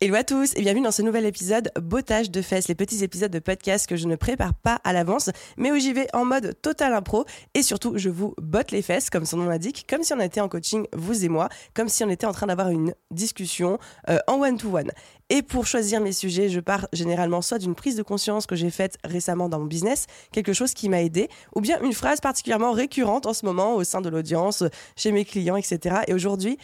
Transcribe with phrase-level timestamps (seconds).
[0.00, 3.32] Hello à tous et bienvenue dans ce nouvel épisode Bottage de fesses, les petits épisodes
[3.32, 6.54] de podcast que je ne prépare pas à l'avance, mais où j'y vais en mode
[6.62, 7.24] total impro
[7.54, 10.40] et surtout je vous botte les fesses, comme son nom l'indique, comme si on était
[10.40, 14.20] en coaching, vous et moi, comme si on était en train d'avoir une discussion euh,
[14.28, 14.92] en one-to-one.
[15.30, 18.70] Et pour choisir mes sujets, je pars généralement soit d'une prise de conscience que j'ai
[18.70, 22.70] faite récemment dans mon business, quelque chose qui m'a aidé, ou bien une phrase particulièrement
[22.70, 24.62] récurrente en ce moment au sein de l'audience,
[24.94, 26.02] chez mes clients, etc.
[26.06, 26.56] Et aujourd'hui,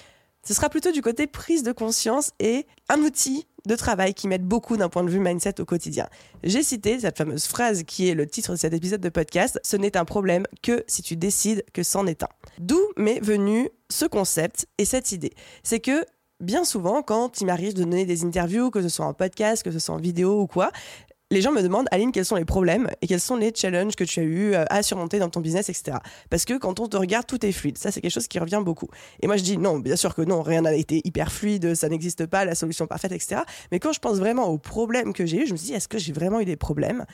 [0.44, 4.44] ce sera plutôt du côté prise de conscience et un outil de travail qui m'aide
[4.44, 6.08] beaucoup d'un point de vue mindset au quotidien.
[6.42, 9.76] J'ai cité cette fameuse phrase qui est le titre de cet épisode de podcast, ce
[9.76, 12.28] n'est un problème que si tu décides que c'en est un.
[12.58, 15.32] D'où m'est venu ce concept et cette idée.
[15.62, 16.04] C'est que
[16.40, 19.70] bien souvent, quand il m'arrive de donner des interviews, que ce soit en podcast, que
[19.70, 20.70] ce soit en vidéo ou quoi,
[21.34, 24.04] les gens me demandent, Aline, quels sont les problèmes et quels sont les challenges que
[24.04, 25.98] tu as eu euh, à surmonter dans ton business, etc.
[26.30, 27.76] Parce que quand on te regarde, tout est fluide.
[27.76, 28.88] Ça, c'est quelque chose qui revient beaucoup.
[29.20, 31.88] Et moi, je dis non, bien sûr que non, rien n'a été hyper fluide, ça
[31.88, 33.42] n'existe pas, la solution parfaite, etc.
[33.72, 35.98] Mais quand je pense vraiment aux problèmes que j'ai eu, je me dis, est-ce que
[35.98, 37.04] j'ai vraiment eu des problèmes?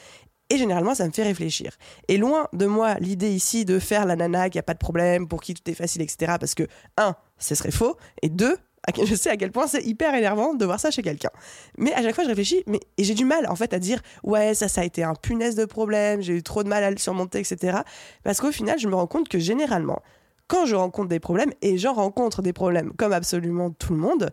[0.51, 1.73] Et généralement, ça me fait réfléchir.
[2.09, 5.29] Et loin de moi l'idée ici de faire la nana qui a pas de problème,
[5.29, 6.35] pour qui tout est facile, etc.
[6.41, 6.65] Parce que,
[6.97, 7.97] un, ce serait faux.
[8.21, 8.57] Et deux,
[9.05, 11.31] je sais à quel point c'est hyper énervant de voir ça chez quelqu'un.
[11.79, 14.01] Mais à chaque fois, je réfléchis, mais et j'ai du mal en fait à dire
[14.23, 16.91] ouais ça ça a été un punaise de problème, j'ai eu trop de mal à
[16.91, 17.79] le surmonter, etc.
[18.25, 20.03] Parce qu'au final, je me rends compte que généralement,
[20.49, 24.31] quand je rencontre des problèmes et j'en rencontre des problèmes comme absolument tout le monde,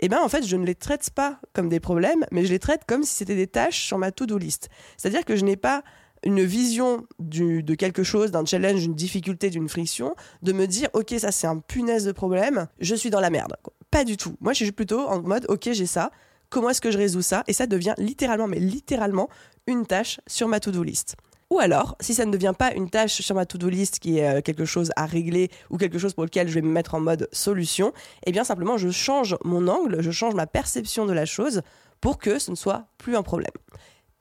[0.00, 2.58] eh ben en fait, je ne les traite pas comme des problèmes, mais je les
[2.58, 4.68] traite comme si c'était des tâches sur ma to-do list.
[4.96, 5.82] C'est-à-dire que je n'ai pas
[6.24, 11.14] une vision de quelque chose, d'un challenge, d'une difficulté, d'une friction, de me dire, ok,
[11.18, 13.56] ça c'est un punaise de problème, je suis dans la merde.
[13.90, 14.36] Pas du tout.
[14.40, 16.10] Moi, je suis plutôt en mode, ok, j'ai ça,
[16.50, 17.44] comment est-ce que je résous ça?
[17.46, 19.28] Et ça devient littéralement, mais littéralement,
[19.66, 21.16] une tâche sur ma to-do list.
[21.50, 24.38] Ou alors, si ça ne devient pas une tâche sur ma to-do list qui est
[24.38, 27.00] euh, quelque chose à régler ou quelque chose pour lequel je vais me mettre en
[27.00, 27.92] mode solution,
[28.26, 31.62] eh bien simplement je change mon angle, je change ma perception de la chose
[32.00, 33.52] pour que ce ne soit plus un problème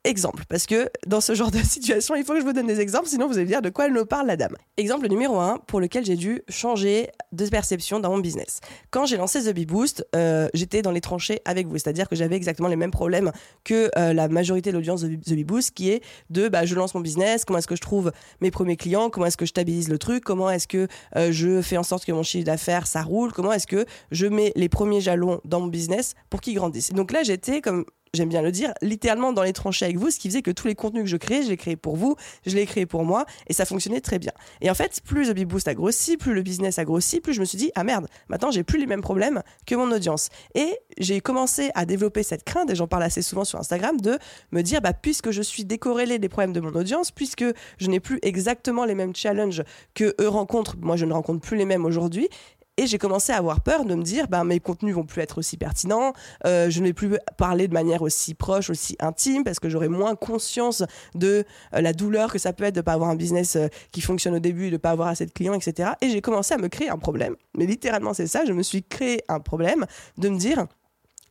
[0.03, 2.79] exemple, parce que dans ce genre de situation, il faut que je vous donne des
[2.79, 4.55] exemples, sinon vous allez dire de quoi elle nous parle la dame.
[4.77, 8.59] Exemple numéro un, pour lequel j'ai dû changer de perception dans mon business.
[8.91, 12.15] Quand j'ai lancé The Bee Boost, euh, j'étais dans les tranchées avec vous, c'est-à-dire que
[12.15, 13.31] j'avais exactement les mêmes problèmes
[13.63, 16.75] que euh, la majorité de l'audience de The Bee Boost, qui est de bah, je
[16.75, 18.11] lance mon business, comment est-ce que je trouve
[18.41, 21.61] mes premiers clients, comment est-ce que je stabilise le truc, comment est-ce que euh, je
[21.61, 24.69] fais en sorte que mon chiffre d'affaires ça roule, comment est-ce que je mets les
[24.69, 26.91] premiers jalons dans mon business pour qu'il grandisse.
[26.91, 30.19] Donc là, j'étais comme j'aime bien le dire, littéralement dans les tranchées avec vous, ce
[30.19, 32.15] qui faisait que tous les contenus que je créais, je les créais pour vous,
[32.45, 34.31] je les créais pour moi, et ça fonctionnait très bien.
[34.61, 37.33] Et en fait, plus The Bee Boost a grossi, plus le business a grossi, plus
[37.33, 40.29] je me suis dit, ah merde, maintenant j'ai plus les mêmes problèmes que mon audience.
[40.53, 44.19] Et j'ai commencé à développer cette crainte, et j'en parle assez souvent sur Instagram, de
[44.51, 47.45] me dire, bah, puisque je suis décorrélé des problèmes de mon audience, puisque
[47.79, 49.63] je n'ai plus exactement les mêmes challenges
[49.95, 52.29] que eux rencontrent, moi je ne rencontre plus les mêmes aujourd'hui,
[52.77, 55.37] et j'ai commencé à avoir peur de me dire, bah, mes contenus vont plus être
[55.37, 56.13] aussi pertinents,
[56.45, 59.89] euh, je ne vais plus parler de manière aussi proche, aussi intime, parce que j'aurai
[59.89, 60.83] moins conscience
[61.13, 61.45] de
[61.75, 64.35] euh, la douleur que ça peut être de pas avoir un business euh, qui fonctionne
[64.35, 65.91] au début, de pas avoir assez de clients, etc.
[66.01, 67.35] Et j'ai commencé à me créer un problème.
[67.55, 69.85] Mais littéralement, c'est ça, je me suis créé un problème
[70.17, 70.65] de me dire,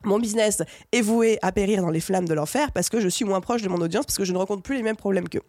[0.05, 3.25] mon business est voué à périr dans les flammes de l'enfer parce que je suis
[3.25, 5.43] moins proche de mon audience, parce que je ne rencontre plus les mêmes problèmes qu'eux.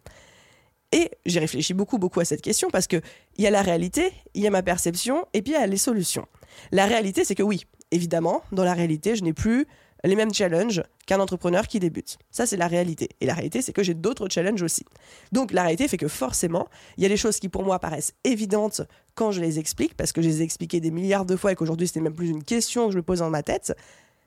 [0.94, 3.02] Et j'ai réfléchi beaucoup, beaucoup à cette question parce qu'il
[3.38, 5.76] y a la réalité, il y a ma perception, et puis il y a les
[5.76, 6.24] solutions.
[6.70, 9.66] La réalité, c'est que oui, évidemment, dans la réalité, je n'ai plus
[10.04, 12.16] les mêmes challenges qu'un entrepreneur qui débute.
[12.30, 13.08] Ça, c'est la réalité.
[13.20, 14.84] Et la réalité, c'est que j'ai d'autres challenges aussi.
[15.32, 18.12] Donc, la réalité fait que forcément, il y a des choses qui, pour moi, paraissent
[18.22, 18.82] évidentes
[19.16, 21.56] quand je les explique, parce que je les ai expliquées des milliards de fois et
[21.56, 23.76] qu'aujourd'hui, ce n'est même plus une question que je me pose dans ma tête,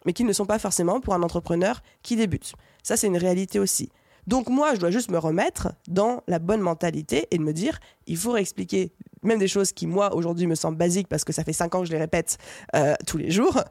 [0.05, 2.55] mais qui ne sont pas forcément pour un entrepreneur qui débute.
[2.83, 3.89] Ça, c'est une réalité aussi.
[4.27, 7.79] Donc moi, je dois juste me remettre dans la bonne mentalité et de me dire,
[8.05, 8.91] il faut réexpliquer
[9.23, 11.79] même des choses qui, moi, aujourd'hui, me semblent basiques parce que ça fait cinq ans
[11.81, 12.37] que je les répète
[12.75, 13.61] euh, tous les jours.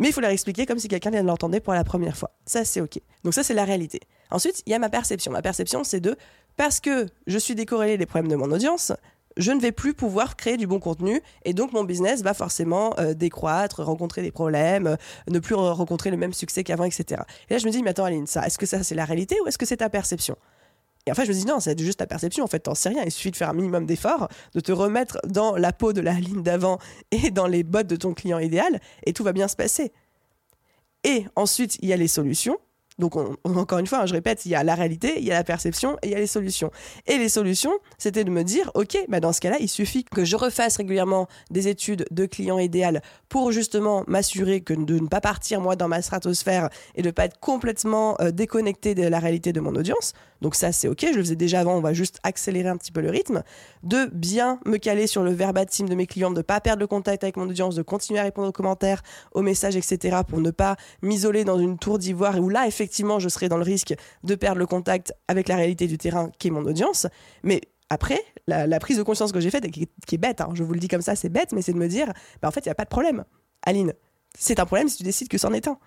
[0.00, 2.30] Mais il faut les réexpliquer comme si quelqu'un vient de l'entendre pour la première fois.
[2.46, 2.98] Ça, c'est OK.
[3.22, 4.00] Donc ça, c'est la réalité.
[4.30, 5.30] Ensuite, il y a ma perception.
[5.30, 6.16] Ma perception, c'est de,
[6.56, 8.92] parce que je suis décorrélé des problèmes de mon audience,
[9.36, 12.94] je ne vais plus pouvoir créer du bon contenu et donc mon business va forcément
[12.98, 14.96] euh, décroître, rencontrer des problèmes, euh,
[15.28, 17.22] ne plus rencontrer le même succès qu'avant, etc.
[17.48, 19.36] Et là, je me dis, mais attends, Aline, ça, est-ce que ça c'est la réalité
[19.42, 20.36] ou est-ce que c'est ta perception?
[21.06, 22.44] Et en fait, je me dis non, c'est juste ta perception.
[22.44, 23.02] En fait, t'en sais rien.
[23.04, 26.14] Il suffit de faire un minimum d'efforts, de te remettre dans la peau de la
[26.14, 26.78] ligne d'avant
[27.10, 29.92] et dans les bottes de ton client idéal, et tout va bien se passer.
[31.04, 32.58] Et ensuite, il y a les solutions.
[32.98, 35.34] Donc, encore une fois, hein, je répète, il y a la réalité, il y a
[35.34, 36.70] la perception et il y a les solutions.
[37.06, 40.24] Et les solutions, c'était de me dire, OK, bah dans ce cas-là, il suffit que
[40.24, 45.20] je refasse régulièrement des études de client idéal pour justement m'assurer que de ne pas
[45.20, 49.18] partir, moi, dans ma stratosphère et de ne pas être complètement euh, déconnecté de la
[49.18, 50.12] réalité de mon audience.
[50.40, 52.92] Donc ça, c'est OK, je le faisais déjà avant, on va juste accélérer un petit
[52.92, 53.42] peu le rythme.
[53.82, 56.86] De bien me caler sur le verbatim de mes clients, de ne pas perdre le
[56.86, 59.02] contact avec mon audience, de continuer à répondre aux commentaires,
[59.32, 60.18] aux messages, etc.
[60.28, 62.83] pour ne pas m'isoler dans une tour d'ivoire où là, effectivement,
[63.18, 66.48] je serais dans le risque de perdre le contact avec la réalité du terrain qui
[66.48, 67.06] est mon audience.
[67.42, 67.60] Mais
[67.90, 70.80] après, la, prise de conscience que j'ai faite, qui, est bête, hein, je vous le
[70.80, 72.72] dis comme ça, c'est bête, mais c'est de me dire, bah, en fait, il n'y
[72.72, 73.24] a pas de problème.
[73.62, 73.92] Aline,
[74.38, 75.78] c'est un problème si tu décides que c'en est un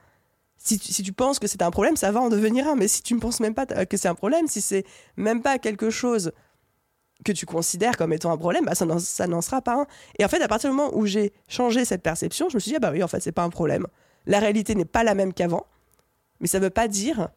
[0.57, 2.75] si tu, penses que c'est un problème, ça va en devenir un.
[2.75, 4.85] Mais si tu ne penses même pas que c'est un problème, si c'est
[5.15, 6.31] même pas quelque chose
[7.25, 8.85] que tu considères comme étant un problème, bah ça
[9.27, 9.88] n'en sera pas un.
[10.19, 12.71] Et en fait, à partir du moment où j'ai changé cette perception, je me suis
[12.71, 13.88] dit, ah bah oui, en fait, c'est pas un problème.
[14.25, 15.65] La réalité n'est pas la même qu'avant,
[16.39, 17.30] mais ça ne veut pas dire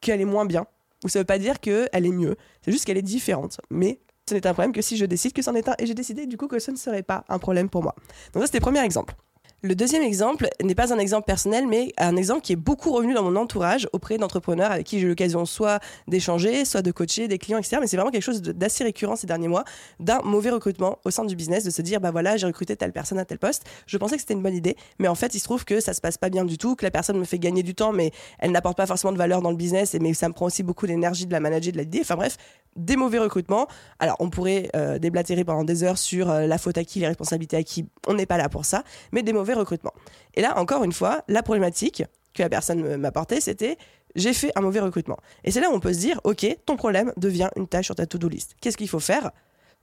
[0.00, 0.66] qu'elle est moins bien,
[1.04, 2.36] ou ça ne veut pas dire qu'elle est mieux.
[2.62, 3.60] C'est juste qu'elle est différente.
[3.70, 5.74] Mais ce n'est un problème que si je décide que c'en est un.
[5.78, 7.94] Et j'ai décidé du coup que ce ne serait pas un problème pour moi.
[8.32, 9.14] Donc ça, c'était le premier exemple.
[9.64, 13.14] Le deuxième exemple n'est pas un exemple personnel, mais un exemple qui est beaucoup revenu
[13.14, 17.28] dans mon entourage auprès d'entrepreneurs avec qui j'ai eu l'occasion soit d'échanger, soit de coacher
[17.28, 17.78] des clients, etc.
[17.80, 19.64] Mais c'est vraiment quelque chose d'assez récurrent ces derniers mois,
[20.00, 22.92] d'un mauvais recrutement au sein du business, de se dire, bah voilà, j'ai recruté telle
[22.92, 23.64] personne à tel poste.
[23.86, 25.94] Je pensais que c'était une bonne idée, mais en fait, il se trouve que ça
[25.94, 28.10] se passe pas bien du tout, que la personne me fait gagner du temps, mais
[28.40, 30.62] elle n'apporte pas forcément de valeur dans le business, et mais ça me prend aussi
[30.62, 32.00] beaucoup d'énergie de la manager, de la l'idée.
[32.02, 32.36] Enfin bref,
[32.76, 33.66] des mauvais recrutements.
[33.98, 37.06] Alors, on pourrait euh, déblatérer pendant des heures sur euh, la faute à qui, les
[37.06, 37.86] responsabilités à qui.
[38.06, 39.94] On n'est pas là pour ça, mais des mauvais recrutements.
[40.34, 42.04] Et là, encore une fois, la problématique
[42.34, 43.78] que la personne m'apportait, c'était
[44.14, 45.18] j'ai fait un mauvais recrutement.
[45.42, 47.94] Et c'est là où on peut se dire, ok, ton problème devient une tâche sur
[47.94, 48.54] ta to-do list.
[48.60, 49.30] Qu'est-ce qu'il faut faire?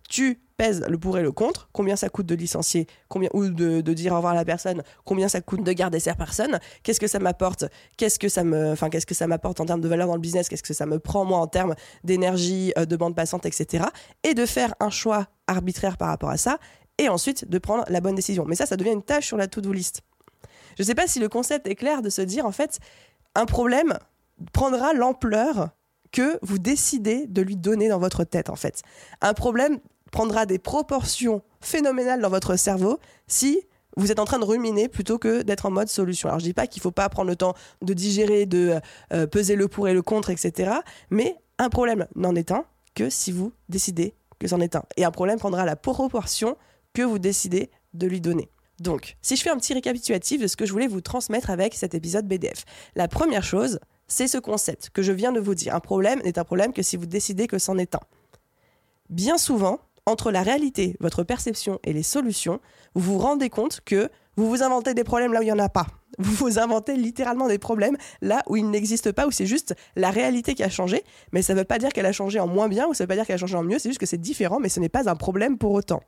[0.09, 3.81] Tu pèses le pour et le contre, combien ça coûte de licencier, combien ou de,
[3.93, 7.07] dire au revoir à la personne, combien ça coûte de garder cette personne, qu'est-ce que
[7.07, 7.65] ça m'apporte,
[7.97, 10.19] qu'est-ce que ça me, enfin qu'est-ce que ça m'apporte en termes de valeur dans le
[10.21, 13.85] business, qu'est-ce que ça me prend moi en termes d'énergie, euh, de bande passante, etc.
[14.23, 16.57] Et de faire un choix arbitraire par rapport à ça,
[17.01, 18.45] et ensuite de prendre la bonne décision.
[18.45, 20.01] Mais ça, ça devient une tâche sur la to-do list.
[20.77, 22.79] Je ne sais pas si le concept est clair de se dire en fait,
[23.35, 23.97] un problème
[24.53, 25.69] prendra l'ampleur
[26.11, 28.83] que vous décidez de lui donner dans votre tête en fait.
[29.21, 29.79] Un problème
[30.11, 33.61] prendra des proportions phénoménales dans votre cerveau si
[33.97, 36.29] vous êtes en train de ruminer plutôt que d'être en mode solution.
[36.29, 38.79] Alors je dis pas qu'il faut pas prendre le temps de digérer, de
[39.11, 40.71] euh, peser le pour et le contre, etc.
[41.09, 44.83] Mais un problème n'en est un que si vous décidez que c'en est un.
[44.97, 46.57] Et un problème prendra la proportion
[46.93, 48.49] que vous décidez de lui donner.
[48.79, 51.75] Donc, si je fais un petit récapitulatif de ce que je voulais vous transmettre avec
[51.75, 52.65] cet épisode BDF,
[52.95, 55.75] la première chose, c'est ce concept que je viens de vous dire.
[55.75, 58.01] Un problème n'est un problème que si vous décidez que c'en est un.
[59.09, 62.59] Bien souvent, entre la réalité, votre perception et les solutions,
[62.95, 65.59] vous vous rendez compte que vous vous inventez des problèmes là où il n'y en
[65.59, 65.87] a pas.
[66.19, 70.11] Vous vous inventez littéralement des problèmes là où ils n'existent pas, où c'est juste la
[70.11, 71.03] réalité qui a changé.
[71.31, 73.05] Mais ça ne veut pas dire qu'elle a changé en moins bien ou ça ne
[73.05, 74.81] veut pas dire qu'elle a changé en mieux, c'est juste que c'est différent, mais ce
[74.81, 76.01] n'est pas un problème pour autant.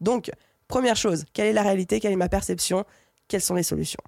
[0.00, 0.30] Donc,
[0.68, 2.84] première chose, quelle est la réalité, quelle est ma perception,
[3.28, 4.02] quelles sont les solutions?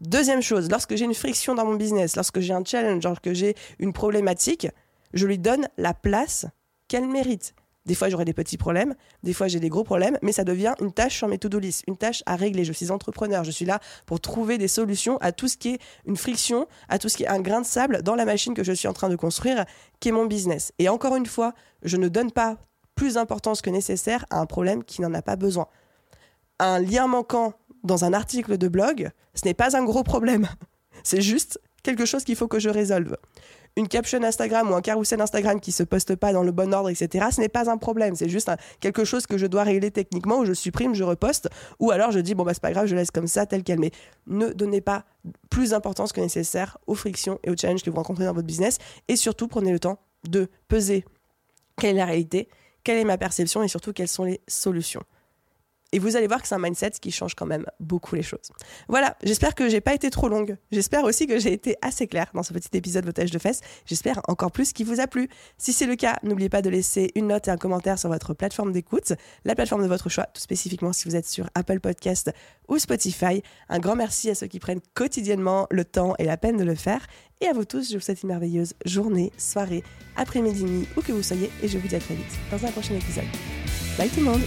[0.00, 3.54] Deuxième chose, lorsque j'ai une friction dans mon business, lorsque j'ai un challenge, lorsque j'ai
[3.78, 4.68] une problématique,
[5.12, 6.46] je lui donne la place
[6.88, 7.54] qu'elle mérite.
[7.86, 10.74] Des fois, j'aurai des petits problèmes, des fois, j'ai des gros problèmes, mais ça devient
[10.80, 12.64] une tâche sur mes to-do list, une tâche à régler.
[12.64, 15.78] Je suis entrepreneur, je suis là pour trouver des solutions à tout ce qui est
[16.06, 18.62] une friction, à tout ce qui est un grain de sable dans la machine que
[18.62, 19.64] je suis en train de construire,
[19.98, 20.72] qui est mon business.
[20.78, 22.58] Et encore une fois, je ne donne pas
[23.00, 25.68] plus d'importance que nécessaire à un problème qui n'en a pas besoin.
[26.58, 30.46] Un lien manquant dans un article de blog, ce n'est pas un gros problème.
[31.02, 33.16] C'est juste quelque chose qu'il faut que je résolve
[33.76, 36.90] une caption Instagram ou un carrousel Instagram qui se poste pas dans le bon ordre,
[36.90, 38.16] etc., ce n'est pas un problème.
[38.16, 41.92] C'est juste quelque chose que je dois régler techniquement où je supprime, je reposte, ou
[41.92, 43.78] alors je dis bon bah c'est pas grave, je laisse comme ça tel quel.
[43.78, 43.92] Mais
[44.26, 45.06] ne donnez pas
[45.48, 48.76] plus d'importance que nécessaire aux frictions et aux challenges que vous rencontrez dans votre business,
[49.08, 51.06] et surtout prenez le temps de peser
[51.78, 52.48] quelle est la réalité,
[52.84, 55.02] quelle est ma perception et surtout quelles sont les solutions.
[55.92, 58.52] Et vous allez voir que c'est un mindset qui change quand même beaucoup les choses.
[58.88, 60.56] Voilà, j'espère que j'ai pas été trop longue.
[60.70, 63.60] J'espère aussi que j'ai été assez claire dans ce petit épisode d'otage de fesses.
[63.86, 65.28] J'espère encore plus qu'il vous a plu.
[65.58, 68.34] Si c'est le cas, n'oubliez pas de laisser une note et un commentaire sur votre
[68.34, 69.12] plateforme d'écoute,
[69.44, 72.30] la plateforme de votre choix, tout spécifiquement si vous êtes sur Apple Podcast
[72.68, 73.42] ou Spotify.
[73.68, 76.74] Un grand merci à ceux qui prennent quotidiennement le temps et la peine de le
[76.76, 77.06] faire.
[77.40, 79.82] Et à vous tous, je vous souhaite une merveilleuse journée, soirée,
[80.16, 82.94] après-midi, où que vous soyez, et je vous dis à très vite dans un prochain
[82.94, 83.24] épisode.
[83.96, 84.42] Bye tout le monde